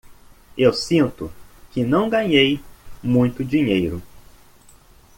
[0.57, 1.31] Eu sinto
[1.71, 2.59] que não ganhei
[3.03, 4.01] muito dinheiro.